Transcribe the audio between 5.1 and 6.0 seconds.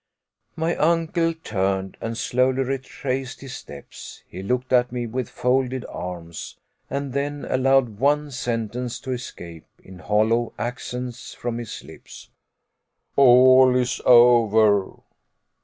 folded